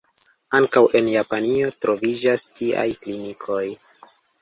[0.59, 3.65] Ankaŭ en Japanio troviĝas tiaj klinikoj.